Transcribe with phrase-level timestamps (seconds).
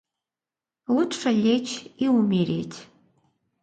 [0.95, 2.77] Лучше лечь и умереть.